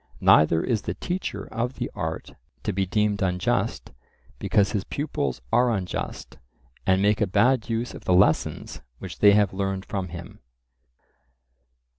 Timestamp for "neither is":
0.19-0.81